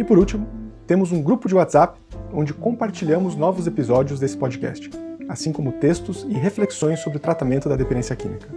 [0.00, 0.48] E por último,
[0.86, 2.00] temos um grupo de WhatsApp
[2.32, 4.88] onde compartilhamos novos episódios desse podcast,
[5.28, 8.48] assim como textos e reflexões sobre o tratamento da dependência química.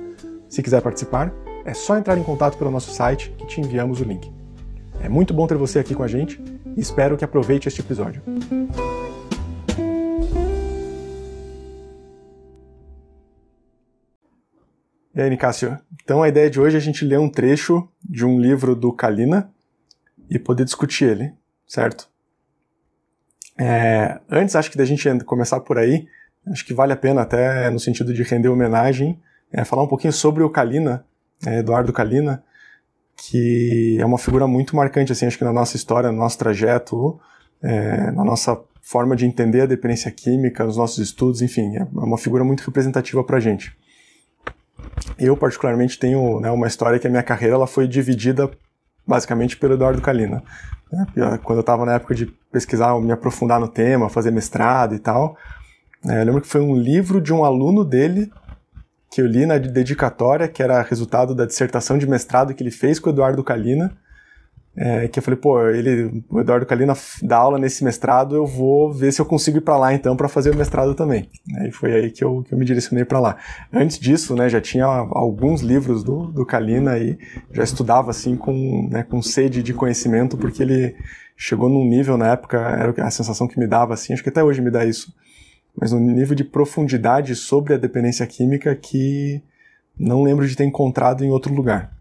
[0.48, 1.34] Se quiser participar,
[1.66, 4.32] é só entrar em contato pelo nosso site que te enviamos o link.
[5.02, 6.42] É muito bom ter você aqui com a gente
[6.78, 8.22] e espero que aproveite este episódio.
[15.14, 15.78] E aí, Nicásio?
[16.02, 18.94] Então a ideia de hoje é a gente ler um trecho de um livro do
[18.94, 19.53] Kalina
[20.30, 21.34] e poder discutir ele,
[21.68, 22.10] certo?
[23.58, 26.08] É, antes, acho que da gente começar por aí,
[26.48, 29.20] acho que vale a pena até no sentido de render homenagem,
[29.52, 31.06] é, falar um pouquinho sobre o Kalina,
[31.46, 32.44] é, Eduardo Kalina,
[33.16, 37.20] que é uma figura muito marcante, assim, acho que na nossa história, no nosso trajeto,
[37.62, 42.18] é, na nossa forma de entender a dependência química, nos nossos estudos, enfim, é uma
[42.18, 43.76] figura muito representativa para a gente.
[45.18, 48.50] Eu, particularmente, tenho né, uma história que a minha carreira ela foi dividida
[49.06, 50.44] basicamente pelo Eduardo Kalina.
[50.92, 51.06] Né?
[51.44, 55.38] Quando eu estava na época de pesquisar, me aprofundar no tema, fazer mestrado e tal,
[56.04, 58.32] né, eu lembro que foi um livro de um aluno dele
[59.12, 63.00] que eu li na dedicatória, que era resultado da dissertação de mestrado que ele fez
[63.00, 63.96] com o Eduardo Kalina,
[64.76, 68.92] é, que eu falei, pô, ele, o Eduardo Kalina dá aula nesse mestrado, eu vou
[68.92, 71.30] ver se eu consigo ir para lá então para fazer o mestrado também.
[71.68, 73.38] E foi aí que eu, que eu me direcionei para lá.
[73.72, 77.18] Antes disso, né, já tinha alguns livros do, do Kalina e
[77.52, 80.96] já estudava assim com, né, com sede de conhecimento, porque ele
[81.38, 84.44] chegou num nível na época, era a sensação que me dava assim, acho que até
[84.44, 85.14] hoje me dá isso,
[85.80, 89.42] mas um nível de profundidade sobre a dependência química que
[90.00, 91.92] não lembro de ter encontrado em outro lugar.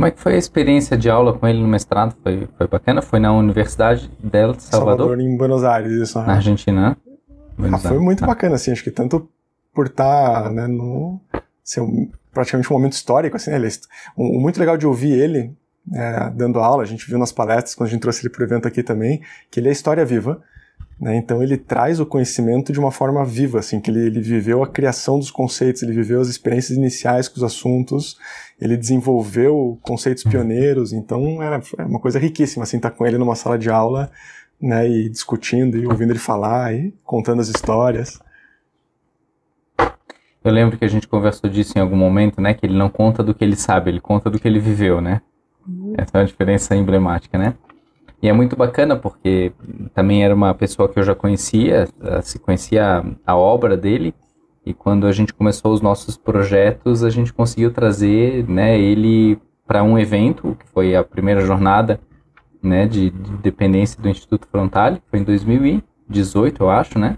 [0.00, 2.16] Como é que foi a experiência de aula com ele no mestrado?
[2.22, 3.02] Foi, foi bacana?
[3.02, 5.08] Foi na Universidade del Salvador?
[5.08, 6.18] Salvador, em Buenos Aires, isso.
[6.20, 6.96] Na Argentina,
[7.58, 8.28] ah, foi muito ah.
[8.28, 9.28] bacana, assim, acho que tanto
[9.74, 11.20] por estar, tá, né, no...
[11.62, 13.68] Ser um, praticamente um momento histórico, assim, né, ele,
[14.16, 15.54] o, o muito legal de ouvir ele
[15.92, 18.46] é, dando aula, a gente viu nas palestras, quando a gente trouxe ele para o
[18.46, 20.40] evento aqui também, que ele é história viva,
[21.00, 21.16] né?
[21.16, 24.66] Então ele traz o conhecimento de uma forma viva, assim, que ele, ele, viveu a
[24.66, 28.18] criação dos conceitos, ele viveu as experiências iniciais com os assuntos,
[28.60, 33.16] ele desenvolveu conceitos pioneiros, então era, era uma coisa riquíssima, assim, estar tá com ele
[33.16, 34.10] numa sala de aula,
[34.60, 38.20] né, e discutindo e ouvindo ele falar e contando as histórias.
[40.44, 43.22] Eu lembro que a gente conversou disso em algum momento, né, que ele não conta
[43.22, 45.22] do que ele sabe, ele conta do que ele viveu, né?
[45.66, 45.94] Uhum.
[45.96, 47.54] Essa é uma diferença emblemática, né?
[48.22, 49.52] E é muito bacana porque
[49.94, 54.14] também era uma pessoa que eu já conhecia, eh, se conhecia a obra dele,
[54.64, 59.82] e quando a gente começou os nossos projetos, a gente conseguiu trazer né, ele para
[59.82, 61.98] um evento, que foi a primeira jornada
[62.62, 67.16] né, de, de dependência do Instituto Frontale, foi em 2018, eu acho, né?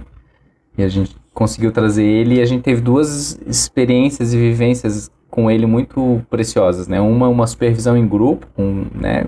[0.78, 5.50] E a gente conseguiu trazer ele e a gente teve duas experiências e vivências com
[5.50, 7.00] ele muito preciosas, né?
[7.00, 9.24] Uma, uma supervisão em grupo, com, né,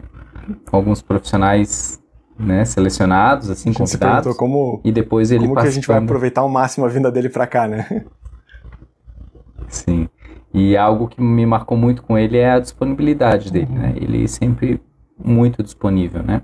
[0.70, 2.02] alguns profissionais
[2.38, 4.36] né, selecionados, assim, convidados.
[4.36, 7.28] Como, e depois ele como que a gente vai aproveitar ao máximo a vinda dele
[7.28, 8.04] para cá, né?
[9.68, 10.08] Sim.
[10.52, 13.92] E algo que me marcou muito com ele é a disponibilidade dele, né?
[13.96, 14.80] Ele sempre
[15.22, 16.42] muito disponível, né?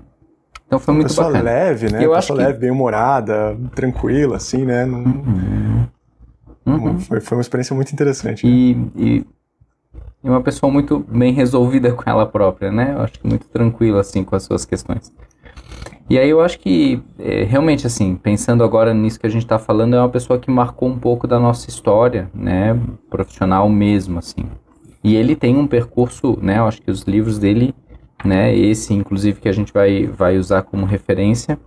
[0.67, 1.43] Então foi muito pessoa bacana.
[1.43, 2.05] leve, né?
[2.05, 2.59] Eu pessoa leve, que...
[2.59, 4.85] bem humorada, tranquila, assim, né?
[4.85, 4.99] Não...
[4.99, 5.87] Uhum.
[6.65, 6.99] Uhum.
[6.99, 8.45] Foi, foi uma experiência muito interessante.
[8.47, 8.87] E, né?
[8.95, 9.25] e
[10.23, 12.93] e uma pessoa muito bem resolvida com ela própria, né?
[12.95, 15.11] Eu acho que muito tranquila, assim, com as suas questões.
[16.09, 19.57] E aí eu acho que, é, realmente, assim, pensando agora nisso que a gente está
[19.57, 22.77] falando, é uma pessoa que marcou um pouco da nossa história, né?
[23.09, 24.43] Profissional mesmo, assim.
[25.03, 26.59] E ele tem um percurso, né?
[26.59, 27.73] Eu acho que os livros dele,
[28.25, 28.55] né?
[28.55, 31.57] Esse, inclusive, que a gente vai, vai usar como referência,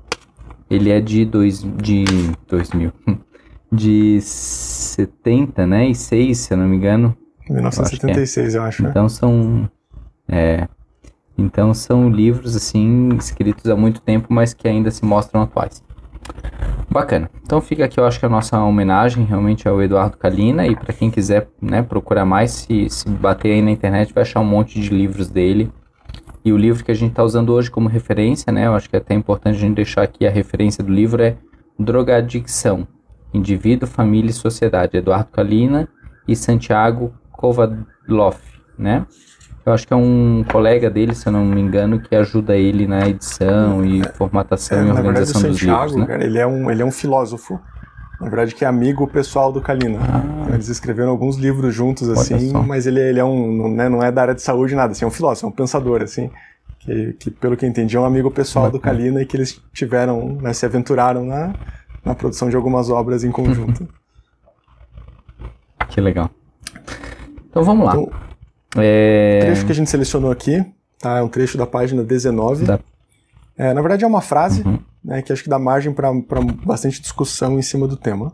[0.70, 2.04] ele é de, dois, de
[2.46, 2.92] 2000,
[3.72, 5.88] de 70, né?
[5.88, 7.16] E 6, se eu não me engano.
[7.48, 8.82] 1976, eu acho.
[8.82, 8.90] Eu acho é.
[8.90, 9.70] Então são.
[10.28, 10.68] É,
[11.36, 15.82] Então são livros assim escritos há muito tempo, mas que ainda se mostram atuais.
[16.90, 17.28] Bacana.
[17.42, 20.92] Então fica aqui, eu acho que a nossa homenagem realmente ao Eduardo Kalina e para
[20.92, 24.80] quem quiser né, procurar mais, se, se bater aí na internet vai achar um monte
[24.80, 25.70] de livros dele.
[26.44, 28.96] E o livro que a gente está usando hoje como referência, né, eu acho que
[28.96, 31.36] é até importante a gente deixar aqui a referência do livro é
[31.78, 32.86] Drogadicção,
[33.32, 35.88] Indivíduo, Família e Sociedade, Eduardo Kalina
[36.28, 37.12] e Santiago
[37.44, 38.36] Kovadlov,
[38.78, 39.06] né?
[39.66, 42.86] Eu acho que é um colega dele, se eu não me engano, que ajuda ele
[42.86, 46.00] na edição e é, formatação é, e organização verdade, dos Santiago, livros.
[46.00, 46.06] Né?
[46.06, 47.60] Cara, ele, é um, ele é um filósofo.
[48.20, 49.98] Na verdade, que é amigo pessoal do Kalina.
[50.00, 50.54] Ah.
[50.54, 54.22] Eles escreveram alguns livros juntos, assim, mas ele, ele é um, né, não é da
[54.22, 56.30] área de saúde, nada, assim, é um filósofo, é um pensador, assim,
[56.78, 60.38] que, que pelo que entendi é um amigo pessoal do Kalina e que eles tiveram,
[60.40, 61.54] né, se aventuraram na,
[62.04, 63.88] na produção de algumas obras em conjunto.
[65.88, 66.30] que legal.
[67.54, 67.92] Então vamos lá.
[67.92, 68.10] Então,
[68.82, 69.38] é...
[69.38, 70.66] O trecho que a gente selecionou aqui
[70.98, 72.64] tá, é um trecho da página 19.
[72.64, 72.80] Da...
[73.56, 74.80] É, na verdade, é uma frase uhum.
[75.04, 76.10] né, que acho que dá margem para
[76.66, 78.32] bastante discussão em cima do tema.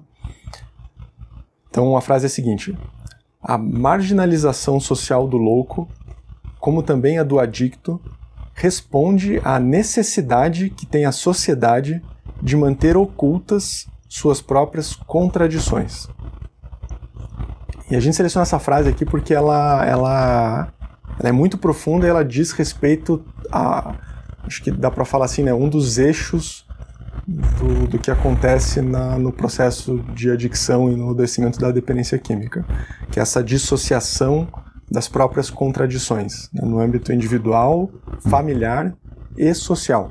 [1.68, 2.74] Então, a frase é a seguinte:
[3.42, 5.86] A marginalização social do louco,
[6.58, 8.00] como também a do adicto,
[8.54, 12.02] responde à necessidade que tem a sociedade
[12.42, 16.08] de manter ocultas suas próprias contradições.
[17.90, 20.68] E a gente seleciona essa frase aqui porque ela, ela,
[21.18, 23.94] ela é muito profunda e ela diz respeito a.
[24.46, 25.52] Acho que dá para falar assim, né?
[25.52, 26.66] Um dos eixos
[27.26, 32.64] do, do que acontece na, no processo de adicção e no adoecimento da dependência química,
[33.10, 34.48] que é essa dissociação
[34.90, 37.90] das próprias contradições, né, no âmbito individual,
[38.28, 38.92] familiar
[39.36, 40.10] e social.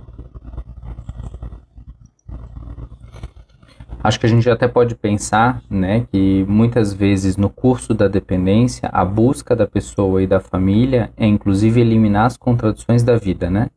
[4.01, 8.89] Acho que a gente até pode pensar, né, que muitas vezes no curso da dependência,
[8.93, 13.69] a busca da pessoa e da família é inclusive eliminar as contradições da vida, né?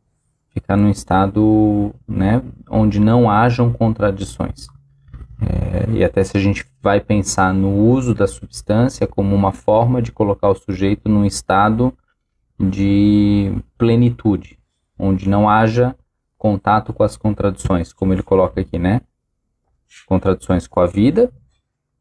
[0.49, 4.67] Ficar num estado, né, onde não hajam contradições.
[5.41, 10.01] É, e até se a gente vai pensar no uso da substância como uma forma
[10.01, 11.93] de colocar o sujeito num estado
[12.57, 14.57] de plenitude,
[14.97, 15.93] onde não haja
[16.37, 19.01] contato com as contradições, como ele coloca aqui, né?
[20.05, 21.31] Contradições com a vida,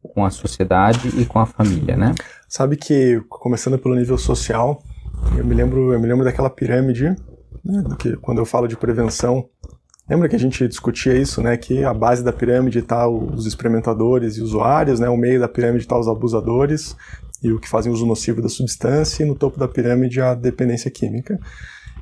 [0.02, 2.14] com a sociedade e com a família, né?
[2.48, 4.82] Sabe que começando pelo nível social,
[5.36, 7.14] eu me lembro, eu me lembro daquela pirâmide,
[7.64, 9.48] né, que quando eu falo de prevenção,
[10.08, 14.36] lembra que a gente discutia isso, né, que a base da pirâmide está os experimentadores
[14.36, 16.96] e usuários, né, o meio da pirâmide está os abusadores
[17.42, 20.90] e o que fazem uso nocivo da substância e no topo da pirâmide a dependência
[20.90, 21.38] química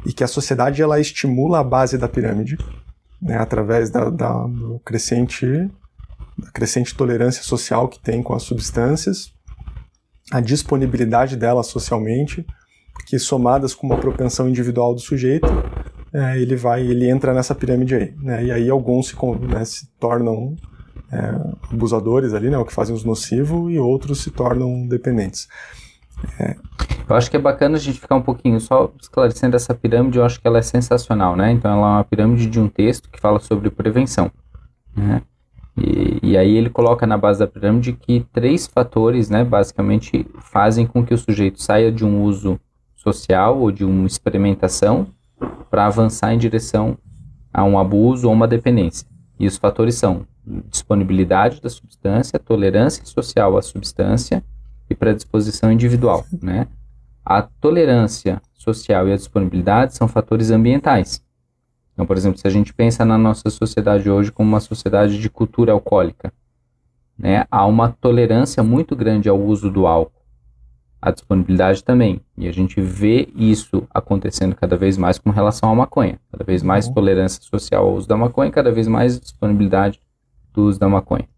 [0.06, 2.56] e que a sociedade ela estimula a base da pirâmide
[3.20, 5.70] né, através da, da, do crescente
[6.46, 9.32] a crescente tolerância social que tem com as substâncias,
[10.30, 12.46] a disponibilidade delas socialmente,
[13.06, 15.46] que somadas com uma propensão individual do sujeito,
[16.12, 18.44] é, ele vai, ele entra nessa pirâmide aí, né?
[18.44, 19.16] E aí alguns se,
[19.48, 20.56] né, se tornam
[21.10, 21.18] é,
[21.72, 25.48] abusadores ali, né, o que fazem os nocivos, e outros se tornam dependentes.
[26.38, 26.56] É.
[27.08, 30.24] Eu acho que é bacana a gente ficar um pouquinho só esclarecendo essa pirâmide, eu
[30.24, 31.50] acho que ela é sensacional, né?
[31.50, 34.30] Então ela é uma pirâmide de um texto que fala sobre prevenção,
[34.96, 35.22] né?
[35.80, 40.86] E, e, aí ele coloca na base da pirâmide que três fatores, né, basicamente, fazem
[40.86, 42.60] com que o sujeito saia de um uso
[42.94, 45.06] social ou de uma experimentação
[45.70, 46.98] para avançar em direção
[47.52, 49.06] a um abuso ou uma dependência.
[49.38, 50.26] E os fatores são
[50.68, 54.44] disponibilidade da substância, tolerância social à substância
[54.88, 56.66] e predisposição individual, né?
[57.24, 61.22] A tolerância social e a disponibilidade são fatores ambientais.
[62.00, 65.28] Então, por exemplo, se a gente pensa na nossa sociedade hoje como uma sociedade de
[65.28, 66.32] cultura alcoólica,
[67.18, 70.22] né, há uma tolerância muito grande ao uso do álcool,
[70.98, 72.22] a disponibilidade também.
[72.38, 76.18] E a gente vê isso acontecendo cada vez mais com relação à maconha.
[76.32, 76.94] Cada vez mais uhum.
[76.94, 80.00] tolerância social ao uso da maconha, cada vez mais disponibilidade
[80.54, 81.28] do uso da maconha.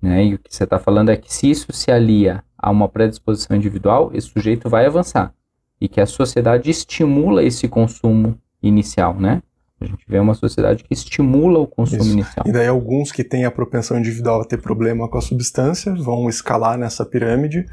[0.00, 0.24] Né?
[0.24, 3.54] E o que você está falando é que se isso se alia a uma predisposição
[3.54, 5.34] individual, esse sujeito vai avançar.
[5.78, 9.42] E que a sociedade estimula esse consumo inicial, né?
[9.80, 12.12] A gente vê uma sociedade que estimula o consumo Isso.
[12.12, 12.46] inicial.
[12.46, 16.28] E daí alguns que têm a propensão individual a ter problema com a substância vão
[16.28, 17.64] escalar nessa pirâmide.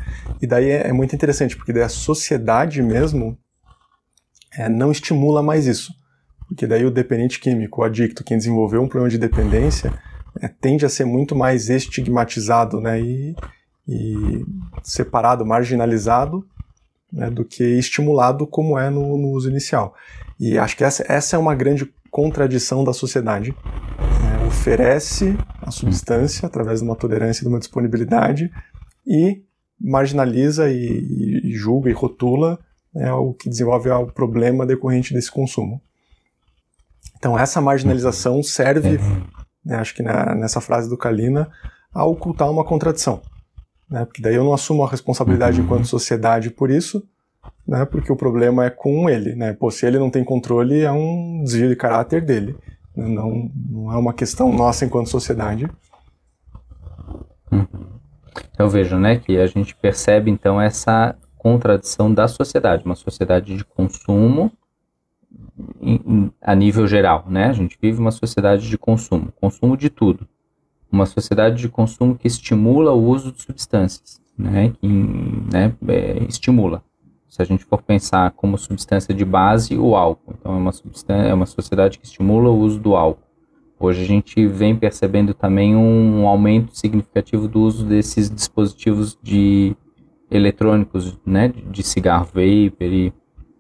[0.42, 3.38] E daí é, é muito interessante, porque daí a sociedade mesmo
[4.58, 5.94] é, não estimula mais isso.
[6.48, 9.94] Porque daí o dependente químico, o adicto, quem desenvolveu um problema de dependência,
[10.42, 13.36] é, tende a ser muito mais estigmatizado né, e,
[13.86, 14.46] e
[14.82, 16.48] separado, marginalizado
[17.12, 19.94] né, do que estimulado como é no, no uso inicial.
[20.40, 23.56] E acho que essa, essa é uma grande contradição da sociedade.
[24.42, 28.52] É, oferece a substância através de uma tolerância e de uma disponibilidade
[29.06, 29.44] e
[29.80, 32.58] marginaliza e, e julga e rotula
[32.96, 35.80] é o que desenvolve o problema decorrente desse consumo.
[37.20, 38.98] Então, essa marginalização serve,
[39.64, 41.52] né, acho que na, nessa frase do Kalina,
[41.94, 43.22] a ocultar uma contradição.
[43.88, 47.08] Né, porque daí eu não assumo a responsabilidade enquanto sociedade por isso,
[47.68, 49.36] né, porque o problema é com ele.
[49.36, 49.54] Né?
[49.54, 52.56] Pô, se ele não tem controle, é um desvio de caráter dele.
[52.96, 53.08] Né?
[53.08, 55.70] Não, não é uma questão nossa enquanto sociedade.
[58.54, 63.64] Então veja, né, que a gente percebe então essa contradição da sociedade, uma sociedade de
[63.64, 64.52] consumo
[66.42, 67.46] a nível geral, né?
[67.46, 70.28] A gente vive uma sociedade de consumo, consumo de tudo,
[70.92, 74.74] uma sociedade de consumo que estimula o uso de substâncias, né?
[74.80, 76.84] Que né, é, estimula.
[77.38, 80.34] Se a gente for pensar como substância de base, o álcool.
[80.40, 83.22] Então é uma substância, é uma sociedade que estimula o uso do álcool.
[83.80, 89.76] Hoje a gente vem percebendo também um aumento significativo do uso desses dispositivos de
[90.32, 93.14] eletrônicos, né, de cigarro vapor e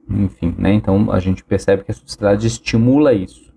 [0.09, 0.73] enfim, né?
[0.73, 3.53] Então a gente percebe que a sociedade estimula isso.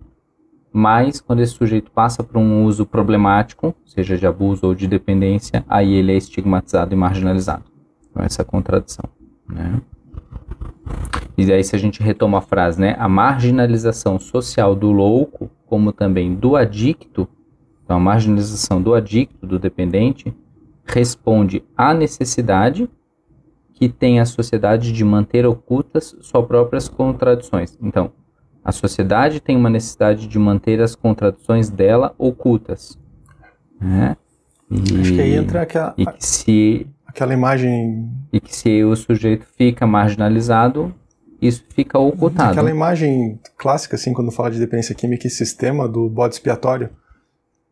[0.71, 5.65] Mas quando esse sujeito passa por um uso problemático, seja de abuso ou de dependência,
[5.67, 7.65] aí ele é estigmatizado e marginalizado.
[8.11, 9.09] Então essa é a contradição,
[9.49, 9.81] né?
[11.49, 15.93] E aí se a gente retoma a frase, né, a marginalização social do louco, como
[15.93, 17.29] também do adicto,
[17.85, 20.35] então a marginalização do adicto, do dependente,
[20.85, 22.89] responde à necessidade
[23.73, 27.79] que tem a sociedade de manter ocultas suas próprias contradições.
[27.81, 28.13] Então,
[28.63, 32.99] a sociedade tem uma necessidade de manter as contradições dela ocultas.
[33.81, 34.17] Né?
[34.71, 38.09] E, Acho que aí entra aquela, e que se, aquela imagem.
[38.33, 40.95] E que se o sujeito fica marginalizado,
[41.41, 42.53] isso fica ocultado.
[42.53, 46.91] Aquela imagem clássica, assim, quando fala de dependência química e sistema do bode expiatório.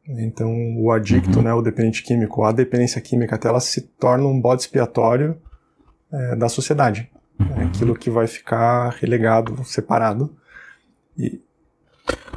[0.06, 1.44] Então, o adicto, uhum.
[1.44, 5.36] né, o dependente químico, a dependência química, até ela se torna um bode expiatório
[6.10, 7.10] é, da sociedade.
[7.56, 10.34] É aquilo que vai ficar relegado, separado.
[11.16, 11.40] E...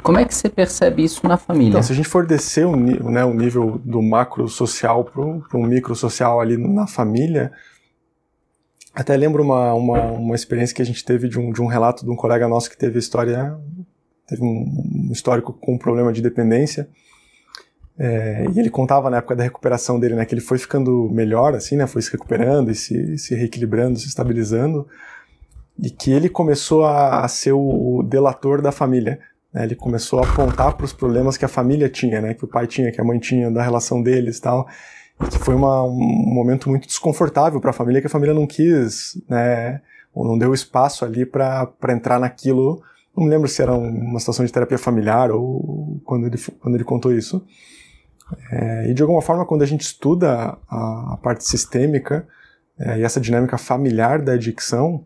[0.02, 1.70] Como é que você percebe isso na família?
[1.70, 5.66] Então, se a gente for descer o, né, o nível do macro social para um
[5.66, 7.52] micro social ali na família,
[8.94, 12.04] até lembro uma, uma, uma experiência que a gente teve de um, de um relato
[12.04, 13.58] de um colega nosso que teve história,
[14.26, 16.88] teve um, histórico com um problema de dependência.
[17.98, 21.54] É, e ele contava na época da recuperação dele, né, que ele foi ficando melhor,
[21.54, 24.88] assim, né, foi se recuperando e se, se reequilibrando, se estabilizando,
[25.78, 29.20] e que ele começou a, a ser o delator da família.
[29.52, 32.48] Né, ele começou a apontar para os problemas que a família tinha, né, que o
[32.48, 34.66] pai tinha, que a mãe tinha, da relação deles e tal,
[35.20, 38.46] e que foi uma, um momento muito desconfortável para a família, que a família não
[38.46, 39.80] quis, né,
[40.14, 42.82] ou não deu espaço ali para entrar naquilo.
[43.16, 46.84] Não me lembro se era uma situação de terapia familiar ou quando ele, quando ele
[46.84, 47.44] contou isso.
[48.50, 52.26] É, e de alguma forma, quando a gente estuda a, a parte sistêmica
[52.78, 55.04] é, e essa dinâmica familiar da adicção,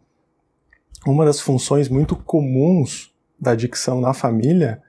[1.07, 4.83] uma das funções muito comuns da adicção na família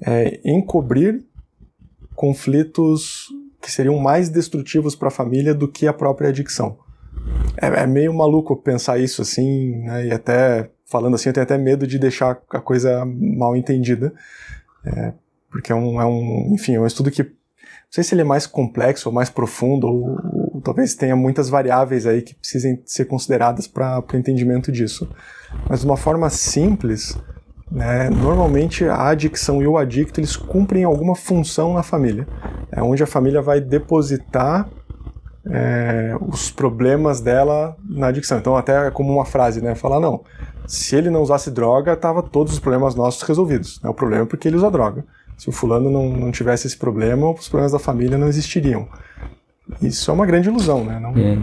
[0.00, 1.24] é encobrir
[2.14, 3.28] conflitos
[3.60, 6.78] que seriam mais destrutivos para a família do que a própria adicção.
[7.56, 11.56] É, é meio maluco pensar isso assim, né, e até falando assim, eu tenho até
[11.56, 14.12] medo de deixar a coisa mal entendida,
[14.84, 15.12] é,
[15.50, 17.22] porque é um, é um, enfim, é um estudo que
[17.90, 21.48] não sei se ele é mais complexo ou mais profundo, ou, ou talvez tenha muitas
[21.48, 25.10] variáveis aí que precisem ser consideradas para o entendimento disso.
[25.68, 27.18] Mas de uma forma simples,
[27.70, 32.26] né, normalmente a adicção e o adicto eles cumprem alguma função na família.
[32.72, 34.68] É onde a família vai depositar
[35.46, 38.38] é, os problemas dela na adicção.
[38.38, 39.74] Então, até é como uma frase, né?
[39.74, 40.22] Falar, não,
[40.66, 43.80] se ele não usasse droga, tava todos os problemas nossos resolvidos.
[43.82, 43.90] Né?
[43.90, 45.04] O problema é porque ele usa droga.
[45.36, 48.86] Se o fulano não, não tivesse esse problema, os problemas da família não existiriam.
[49.80, 50.98] Isso é uma grande ilusão, né?
[50.98, 51.10] Não...
[51.16, 51.38] É.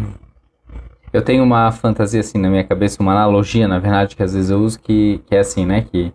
[1.13, 4.49] Eu tenho uma fantasia assim na minha cabeça, uma analogia, na verdade, que às vezes
[4.49, 5.81] eu uso, que, que é assim, né?
[5.89, 6.11] Que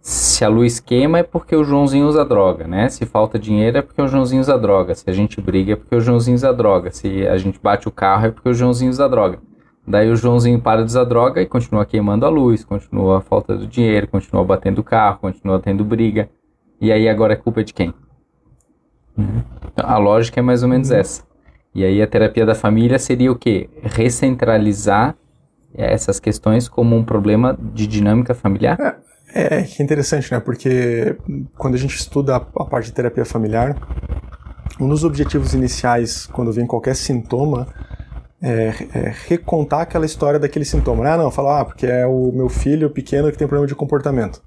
[0.00, 2.88] se a luz queima é porque o Joãozinho usa droga, né?
[2.88, 4.94] Se falta dinheiro é porque o Joãozinho usa droga.
[4.94, 6.90] Se a gente briga é porque o Joãozinho usa droga.
[6.90, 9.38] Se a gente bate o carro é porque o Joãozinho usa droga.
[9.86, 13.56] Daí o Joãozinho para de usar droga e continua queimando a luz, continua a falta
[13.56, 16.28] do dinheiro, continua batendo o carro, continua tendo briga.
[16.80, 17.92] E aí agora é culpa de quem?
[19.18, 19.42] Uhum.
[19.76, 20.96] A lógica é mais ou menos uhum.
[20.96, 21.24] essa.
[21.74, 23.68] E aí a terapia da família seria o quê?
[23.82, 25.16] Recentralizar
[25.74, 29.00] essas questões como um problema de dinâmica familiar?
[29.34, 30.40] É, é interessante, né?
[30.40, 31.16] Porque
[31.56, 33.76] quando a gente estuda a, a parte de terapia familiar,
[34.78, 37.66] um dos objetivos iniciais, quando vem qualquer sintoma,
[38.42, 41.08] é, é, recontar aquela história daquele sintoma.
[41.08, 44.42] Ah, não, falar, ah, porque é o meu filho pequeno que tem problema de comportamento.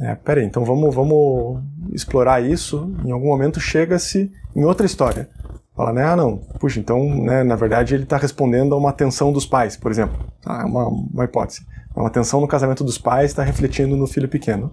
[0.00, 2.92] É, peraí, então vamos, vamos explorar isso.
[3.04, 5.28] Em algum momento chega-se em outra história.
[5.74, 9.32] Fala, né, ah, não, puxa, então, né, na verdade ele está respondendo a uma tensão
[9.32, 10.18] dos pais, por exemplo.
[10.44, 11.66] Ah, é uma, uma hipótese.
[11.96, 14.70] É uma tensão no casamento dos pais está refletindo no filho pequeno.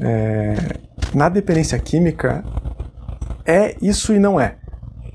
[0.00, 0.54] É,
[1.14, 2.44] na dependência química,
[3.44, 4.56] é isso e não é.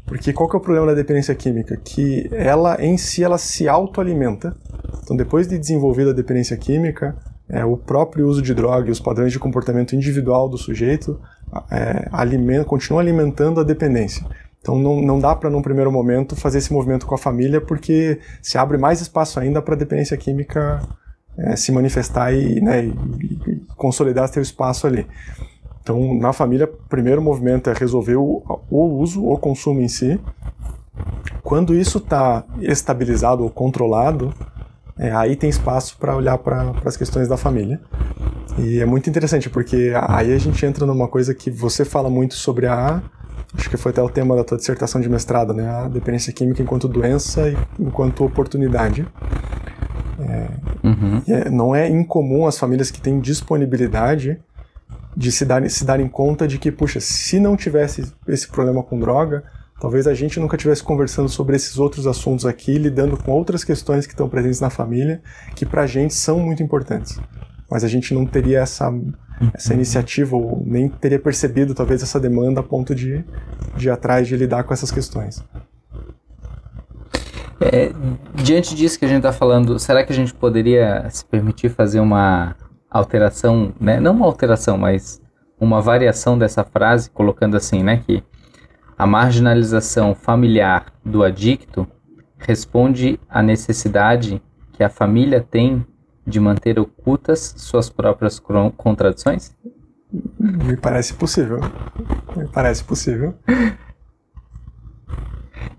[0.05, 1.77] Porque qual que é o problema da dependência química?
[1.77, 4.55] Que ela em si ela se autoalimenta.
[5.03, 7.15] Então depois de desenvolvida a dependência química,
[7.47, 11.19] é, o próprio uso de droga e os padrões de comportamento individual do sujeito
[11.69, 14.25] é, alimenta, continua alimentando a dependência.
[14.61, 18.19] Então não, não dá para, num primeiro momento, fazer esse movimento com a família, porque
[18.41, 20.81] se abre mais espaço ainda para a dependência química
[21.37, 25.07] é, se manifestar e, né, e, e consolidar seu espaço ali.
[25.81, 30.19] Então, na família, o primeiro movimento é resolver o, o uso, o consumo em si.
[31.41, 34.31] Quando isso está estabilizado ou controlado,
[34.97, 37.79] é, aí tem espaço para olhar para as questões da família.
[38.59, 42.35] E é muito interessante, porque aí a gente entra numa coisa que você fala muito
[42.35, 43.01] sobre a.
[43.53, 45.67] Acho que foi até o tema da tua dissertação de mestrado, né?
[45.67, 49.05] A dependência química enquanto doença e enquanto oportunidade.
[50.19, 50.47] É,
[50.83, 51.21] uhum.
[51.27, 54.39] é, não é incomum as famílias que têm disponibilidade
[55.15, 58.97] de se, dar, se darem conta de que, puxa, se não tivesse esse problema com
[58.97, 59.43] droga,
[59.79, 64.05] talvez a gente nunca estivesse conversando sobre esses outros assuntos aqui, lidando com outras questões
[64.05, 65.21] que estão presentes na família,
[65.55, 67.19] que pra gente são muito importantes.
[67.69, 68.93] Mas a gente não teria essa,
[69.53, 73.23] essa iniciativa, ou nem teria percebido talvez essa demanda a ponto de,
[73.75, 75.43] de ir atrás de lidar com essas questões.
[77.59, 77.91] É,
[78.33, 81.99] diante disso que a gente está falando, será que a gente poderia se permitir fazer
[81.99, 82.55] uma
[82.89, 83.99] alteração, né?
[83.99, 85.21] Não uma alteração, mas
[85.59, 88.01] uma variação dessa frase, colocando assim, né?
[88.05, 88.23] Que
[88.97, 91.87] a marginalização familiar do adicto
[92.39, 94.41] responde à necessidade
[94.73, 95.85] que a família tem
[96.25, 98.39] de manter ocultas suas próprias
[98.77, 99.55] contradições?
[100.39, 101.59] Me parece possível.
[102.35, 103.35] Me parece possível.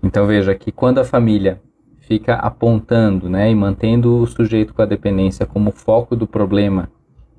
[0.01, 1.61] Então veja que quando a família
[2.01, 6.89] fica apontando né, e mantendo o sujeito com a dependência como foco do problema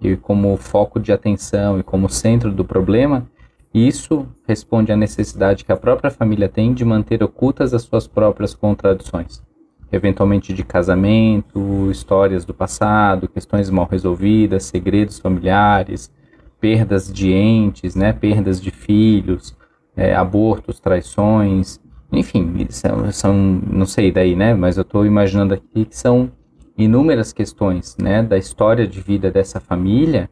[0.01, 3.27] e como foco de atenção e como centro do problema,
[3.73, 8.55] isso responde à necessidade que a própria família tem de manter ocultas as suas próprias
[8.55, 9.43] contradições,
[9.93, 16.13] eventualmente de casamento, histórias do passado, questões mal resolvidas, segredos familiares,
[16.61, 19.57] perdas de entes, né, perdas de filhos,
[19.97, 21.79] é, abortos, traições,
[22.11, 26.33] enfim, são, são, não sei daí, né, mas eu estou imaginando aqui que são
[26.77, 30.31] inúmeras questões, né, da história de vida dessa família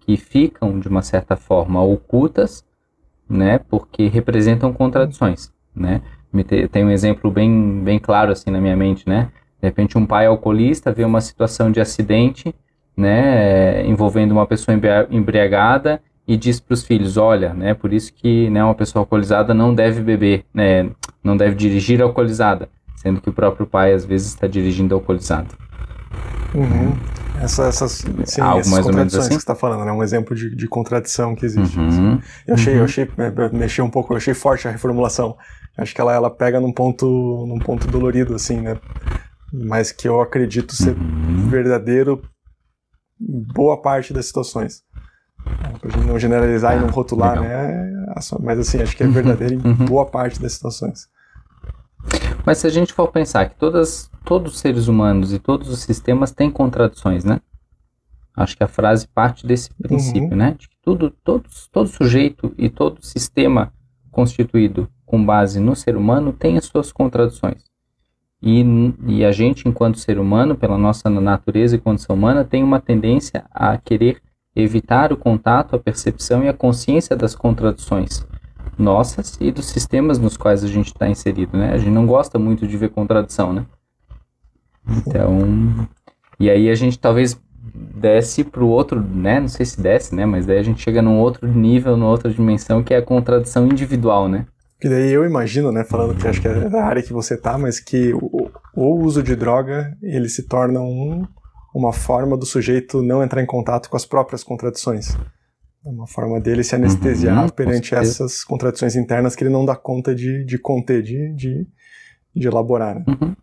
[0.00, 2.64] que ficam de uma certa forma ocultas,
[3.28, 6.02] né, porque representam contradições, né.
[6.70, 9.28] Tem um exemplo bem, bem claro assim na minha mente, né.
[9.60, 12.54] De repente um pai alcoolista vê uma situação de acidente,
[12.96, 14.76] né, envolvendo uma pessoa
[15.10, 19.54] embriagada e diz para os filhos, olha, né, por isso que né, uma pessoa alcoolizada
[19.54, 20.90] não deve beber, né,
[21.22, 25.54] não deve dirigir alcoolizada, sendo que o próprio pai às vezes está dirigindo alcoolizado.
[26.54, 26.96] Uhum.
[27.40, 29.28] Essa, essas, sim, Algo essas contradições assim?
[29.28, 29.92] que você está falando, né?
[29.92, 31.78] Um exemplo de, de contradição que existe.
[31.78, 31.86] Uhum.
[31.86, 32.20] Assim.
[32.48, 32.78] Eu achei, uhum.
[32.80, 35.36] eu achei, é, mexi um pouco, eu achei forte a reformulação.
[35.78, 37.06] Acho que ela, ela pega num ponto,
[37.46, 38.80] num ponto dolorido, assim, né?
[39.52, 41.48] Mas que eu acredito ser uhum.
[41.48, 42.20] verdadeiro
[43.20, 44.82] em boa parte das situações.
[45.46, 47.62] É, pra gente não generalizar e não ah, rotular, Legal.
[47.62, 47.92] né?
[48.40, 49.12] Mas assim, acho que é uhum.
[49.12, 49.84] verdadeiro em uhum.
[49.86, 51.08] boa parte das situações.
[52.44, 55.80] Mas se a gente for pensar que todas, todos os seres humanos e todos os
[55.80, 57.40] sistemas têm contradições, né?
[58.36, 60.36] Acho que a frase parte desse princípio, uhum.
[60.36, 60.56] né?
[60.58, 63.72] De que tudo, todos, todo sujeito e todo sistema
[64.10, 67.64] constituído com base no ser humano tem as suas contradições.
[68.40, 68.64] E,
[69.06, 73.44] e a gente, enquanto ser humano, pela nossa natureza e condição humana, tem uma tendência
[73.50, 74.20] a querer
[74.54, 78.24] evitar o contato, a percepção e a consciência das contradições
[78.78, 81.72] nossas e dos sistemas nos quais a gente está inserido, né?
[81.72, 83.66] A gente não gosta muito de ver contradição, né?
[84.88, 85.88] Então,
[86.38, 87.40] e aí a gente talvez
[87.74, 89.40] desce para o outro, né?
[89.40, 90.24] Não sei se desce, né?
[90.24, 93.66] Mas daí a gente chega num outro nível, numa outra dimensão, que é a contradição
[93.66, 94.46] individual, né?
[94.80, 95.84] Que daí eu imagino, né?
[95.84, 99.22] Falando que acho que é da área que você tá, mas que o, o uso
[99.22, 101.26] de droga ele se torna um,
[101.74, 105.16] uma forma do sujeito não entrar em contato com as próprias contradições.
[105.84, 109.74] É uma forma dele se anestesiar uhum, perante essas contradições internas que ele não dá
[109.74, 111.66] conta de, de conter, de, de,
[112.34, 112.96] de elaborar.
[112.96, 113.04] Né?
[113.08, 113.36] Uhum.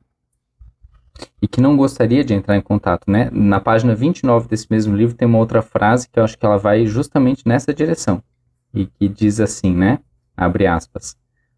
[1.42, 3.30] E que não gostaria de entrar em contato, né?
[3.32, 6.58] Na página 29 desse mesmo livro tem uma outra frase que eu acho que ela
[6.58, 8.22] vai justamente nessa direção.
[8.74, 10.00] E que diz assim, né?
[10.36, 11.16] Abre aspas.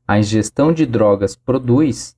[0.08, 2.16] A ingestão de drogas produz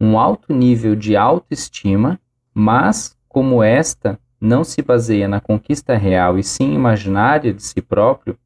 [0.00, 2.20] um alto nível de autoestima,
[2.54, 8.38] mas como esta não se baseia na conquista real e sim imaginária de si próprio,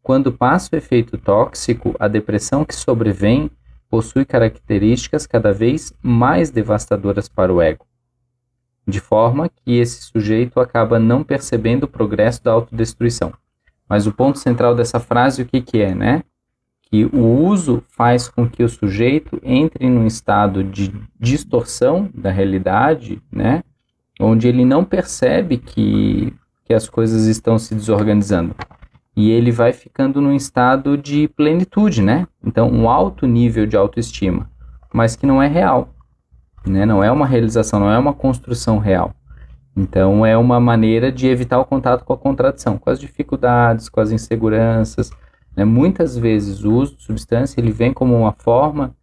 [0.00, 3.50] quando passa o efeito tóxico, a depressão que sobrevém
[3.88, 7.84] possui características cada vez mais devastadoras para o ego,
[8.86, 13.32] de forma que esse sujeito acaba não percebendo o progresso da autodestruição.
[13.88, 16.22] Mas o ponto central dessa frase o que, que é, né?
[16.94, 23.20] Que o uso faz com que o sujeito entre num estado de distorção da realidade,
[23.32, 23.64] né?
[24.20, 26.32] Onde ele não percebe que,
[26.64, 28.54] que as coisas estão se desorganizando
[29.16, 32.28] e ele vai ficando num estado de plenitude, né?
[32.46, 34.48] Então, um alto nível de autoestima,
[34.92, 35.92] mas que não é real,
[36.64, 36.86] né?
[36.86, 39.12] Não é uma realização, não é uma construção real.
[39.76, 43.98] Então, é uma maneira de evitar o contato com a contradição, com as dificuldades, com
[43.98, 45.10] as inseguranças.
[45.56, 45.64] Né?
[45.64, 48.94] Muitas vezes, o uso de substância ele vem como uma forma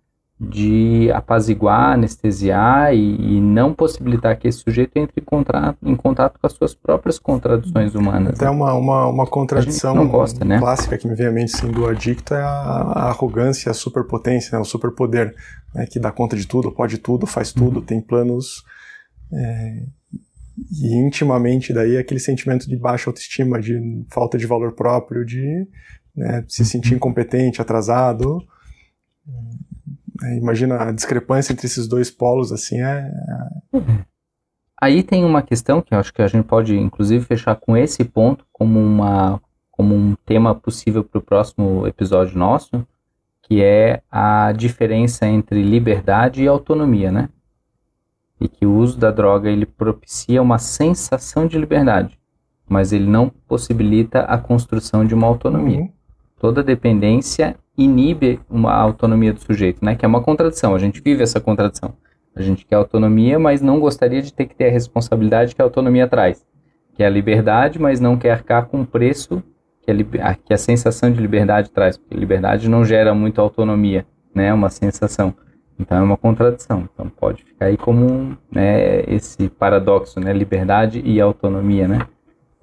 [0.43, 6.39] de apaziguar, anestesiar e, e, não possibilitar que esse sujeito entre em contato, em contato
[6.39, 8.33] com as suas próprias contradições humanas.
[8.33, 8.51] Até né?
[8.51, 10.57] uma, uma, uma contradição gosta, né?
[10.57, 14.55] clássica que me vem à mente assim, do adicto é a, a arrogância, a superpotência,
[14.55, 14.59] né?
[14.59, 15.35] o superpoder,
[15.75, 15.85] né?
[15.85, 17.85] que dá conta de tudo, pode tudo, faz tudo, uhum.
[17.85, 18.63] tem planos.
[19.31, 19.83] É,
[20.81, 25.67] e intimamente daí aquele sentimento de baixa autoestima, de falta de valor próprio, de
[26.15, 26.97] né, se sentir uhum.
[26.97, 28.43] incompetente, atrasado.
[30.23, 33.11] É, imagina a discrepância entre esses dois polos, assim, é,
[33.73, 34.05] é...
[34.81, 38.03] Aí tem uma questão que eu acho que a gente pode, inclusive, fechar com esse
[38.03, 42.83] ponto como, uma, como um tema possível para o próximo episódio nosso,
[43.43, 47.29] que é a diferença entre liberdade e autonomia, né?
[48.39, 52.17] E que o uso da droga ele propicia uma sensação de liberdade,
[52.67, 55.81] mas ele não possibilita a construção de uma autonomia.
[55.81, 55.93] Uhum.
[56.41, 59.95] Toda dependência inibe uma autonomia do sujeito, né?
[59.95, 60.73] Que é uma contradição.
[60.73, 61.93] A gente vive essa contradição.
[62.35, 65.65] A gente quer autonomia, mas não gostaria de ter que ter a responsabilidade que a
[65.65, 66.43] autonomia traz,
[66.95, 69.43] que é a liberdade, mas não quer arcar com o preço
[69.83, 74.47] que a, que a sensação de liberdade traz, porque liberdade não gera muita autonomia, né?
[74.47, 75.35] É uma sensação.
[75.79, 76.89] Então é uma contradição.
[76.91, 80.33] Então pode ficar aí como um, né, esse paradoxo, né?
[80.33, 82.07] Liberdade e autonomia, né?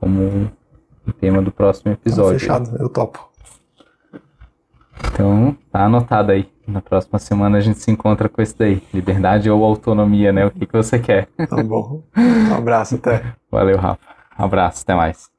[0.00, 2.40] Como um tema do próximo episódio.
[2.40, 3.27] fechado, eu topo.
[5.12, 6.48] Então, tá anotado aí.
[6.66, 8.82] Na próxima semana a gente se encontra com isso daí.
[8.92, 10.44] Liberdade ou autonomia, né?
[10.44, 11.26] O que, que você quer?
[11.48, 12.02] Tá bom.
[12.16, 13.34] Um abraço, até.
[13.50, 14.00] Valeu, Rafa.
[14.38, 15.37] Um abraço, até mais.